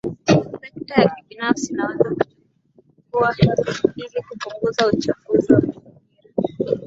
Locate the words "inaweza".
1.73-2.03